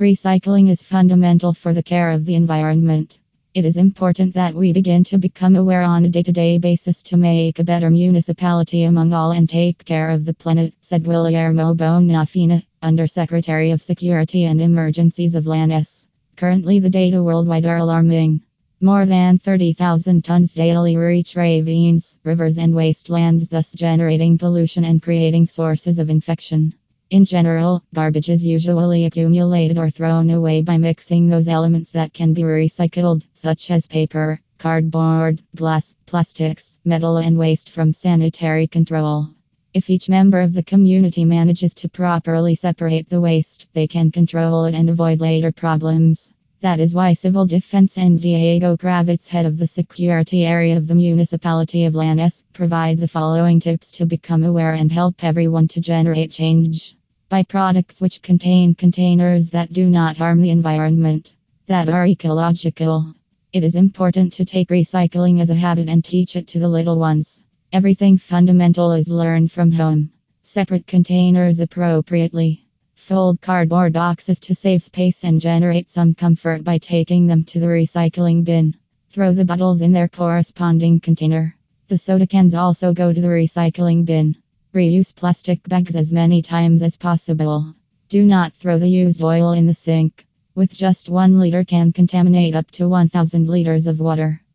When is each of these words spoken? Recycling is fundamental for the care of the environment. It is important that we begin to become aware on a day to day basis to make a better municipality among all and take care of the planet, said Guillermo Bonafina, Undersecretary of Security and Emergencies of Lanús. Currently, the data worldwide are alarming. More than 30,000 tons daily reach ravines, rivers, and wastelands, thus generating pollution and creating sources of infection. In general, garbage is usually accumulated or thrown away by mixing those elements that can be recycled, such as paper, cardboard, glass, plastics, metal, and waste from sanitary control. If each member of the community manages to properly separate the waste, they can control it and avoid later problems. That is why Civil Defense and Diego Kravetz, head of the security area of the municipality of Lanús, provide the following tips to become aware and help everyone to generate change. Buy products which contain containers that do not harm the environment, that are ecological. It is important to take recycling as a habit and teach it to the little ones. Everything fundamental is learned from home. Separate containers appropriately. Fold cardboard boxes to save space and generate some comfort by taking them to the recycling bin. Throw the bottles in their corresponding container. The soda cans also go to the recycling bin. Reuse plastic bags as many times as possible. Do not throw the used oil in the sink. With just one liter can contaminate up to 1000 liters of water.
Recycling 0.00 0.70
is 0.70 0.80
fundamental 0.80 1.52
for 1.52 1.74
the 1.74 1.82
care 1.82 2.12
of 2.12 2.24
the 2.24 2.36
environment. 2.36 3.18
It 3.52 3.64
is 3.64 3.76
important 3.76 4.34
that 4.34 4.54
we 4.54 4.72
begin 4.72 5.02
to 5.02 5.18
become 5.18 5.56
aware 5.56 5.82
on 5.82 6.04
a 6.04 6.08
day 6.08 6.22
to 6.22 6.30
day 6.30 6.58
basis 6.58 7.02
to 7.02 7.16
make 7.16 7.58
a 7.58 7.64
better 7.64 7.90
municipality 7.90 8.84
among 8.84 9.12
all 9.12 9.32
and 9.32 9.48
take 9.48 9.84
care 9.84 10.10
of 10.10 10.24
the 10.24 10.34
planet, 10.34 10.72
said 10.80 11.02
Guillermo 11.02 11.74
Bonafina, 11.74 12.62
Undersecretary 12.80 13.72
of 13.72 13.82
Security 13.82 14.44
and 14.44 14.60
Emergencies 14.60 15.34
of 15.34 15.46
Lanús. 15.46 16.06
Currently, 16.36 16.78
the 16.78 16.90
data 16.90 17.20
worldwide 17.20 17.66
are 17.66 17.78
alarming. 17.78 18.42
More 18.80 19.04
than 19.04 19.38
30,000 19.38 20.22
tons 20.22 20.52
daily 20.52 20.96
reach 20.96 21.34
ravines, 21.34 22.18
rivers, 22.22 22.58
and 22.58 22.72
wastelands, 22.72 23.48
thus 23.48 23.72
generating 23.72 24.38
pollution 24.38 24.84
and 24.84 25.02
creating 25.02 25.46
sources 25.46 25.98
of 25.98 26.08
infection. 26.08 26.72
In 27.10 27.24
general, 27.24 27.82
garbage 27.94 28.28
is 28.28 28.44
usually 28.44 29.06
accumulated 29.06 29.78
or 29.78 29.88
thrown 29.88 30.28
away 30.28 30.60
by 30.60 30.76
mixing 30.76 31.26
those 31.26 31.48
elements 31.48 31.92
that 31.92 32.12
can 32.12 32.34
be 32.34 32.42
recycled, 32.42 33.24
such 33.32 33.70
as 33.70 33.86
paper, 33.86 34.38
cardboard, 34.58 35.40
glass, 35.56 35.94
plastics, 36.04 36.76
metal, 36.84 37.16
and 37.16 37.38
waste 37.38 37.70
from 37.70 37.94
sanitary 37.94 38.66
control. 38.66 39.30
If 39.72 39.88
each 39.88 40.10
member 40.10 40.42
of 40.42 40.52
the 40.52 40.62
community 40.62 41.24
manages 41.24 41.72
to 41.74 41.88
properly 41.88 42.54
separate 42.54 43.08
the 43.08 43.22
waste, 43.22 43.68
they 43.72 43.86
can 43.86 44.10
control 44.10 44.66
it 44.66 44.74
and 44.74 44.90
avoid 44.90 45.22
later 45.22 45.50
problems. 45.50 46.30
That 46.60 46.78
is 46.78 46.94
why 46.94 47.14
Civil 47.14 47.46
Defense 47.46 47.96
and 47.96 48.20
Diego 48.20 48.76
Kravetz, 48.76 49.28
head 49.28 49.46
of 49.46 49.56
the 49.56 49.66
security 49.66 50.44
area 50.44 50.76
of 50.76 50.86
the 50.86 50.94
municipality 50.94 51.86
of 51.86 51.94
Lanús, 51.94 52.42
provide 52.52 52.98
the 52.98 53.08
following 53.08 53.60
tips 53.60 53.92
to 53.92 54.04
become 54.04 54.44
aware 54.44 54.74
and 54.74 54.92
help 54.92 55.24
everyone 55.24 55.68
to 55.68 55.80
generate 55.80 56.32
change. 56.32 56.97
Buy 57.30 57.42
products 57.42 58.00
which 58.00 58.22
contain 58.22 58.74
containers 58.74 59.50
that 59.50 59.70
do 59.70 59.90
not 59.90 60.16
harm 60.16 60.40
the 60.40 60.48
environment, 60.48 61.34
that 61.66 61.86
are 61.90 62.06
ecological. 62.06 63.12
It 63.52 63.62
is 63.62 63.74
important 63.74 64.32
to 64.34 64.46
take 64.46 64.70
recycling 64.70 65.38
as 65.38 65.50
a 65.50 65.54
habit 65.54 65.90
and 65.90 66.02
teach 66.02 66.36
it 66.36 66.46
to 66.48 66.58
the 66.58 66.70
little 66.70 66.98
ones. 66.98 67.42
Everything 67.70 68.16
fundamental 68.16 68.92
is 68.92 69.10
learned 69.10 69.52
from 69.52 69.70
home. 69.70 70.10
Separate 70.42 70.86
containers 70.86 71.60
appropriately. 71.60 72.64
Fold 72.94 73.42
cardboard 73.42 73.92
boxes 73.92 74.40
to 74.40 74.54
save 74.54 74.82
space 74.82 75.22
and 75.22 75.38
generate 75.38 75.90
some 75.90 76.14
comfort 76.14 76.64
by 76.64 76.78
taking 76.78 77.26
them 77.26 77.44
to 77.44 77.60
the 77.60 77.66
recycling 77.66 78.42
bin. 78.42 78.74
Throw 79.10 79.34
the 79.34 79.44
bottles 79.44 79.82
in 79.82 79.92
their 79.92 80.08
corresponding 80.08 80.98
container. 81.00 81.54
The 81.88 81.98
soda 81.98 82.26
cans 82.26 82.54
also 82.54 82.94
go 82.94 83.12
to 83.12 83.20
the 83.20 83.28
recycling 83.28 84.06
bin. 84.06 84.36
Reuse 84.78 85.12
plastic 85.12 85.68
bags 85.68 85.96
as 85.96 86.12
many 86.12 86.40
times 86.40 86.84
as 86.84 86.96
possible. 86.96 87.74
Do 88.08 88.24
not 88.24 88.54
throw 88.54 88.78
the 88.78 88.88
used 88.88 89.20
oil 89.20 89.50
in 89.50 89.66
the 89.66 89.74
sink. 89.74 90.24
With 90.54 90.72
just 90.72 91.08
one 91.08 91.40
liter 91.40 91.64
can 91.64 91.90
contaminate 91.90 92.54
up 92.54 92.70
to 92.70 92.88
1000 92.88 93.48
liters 93.48 93.88
of 93.88 93.98
water. 93.98 94.40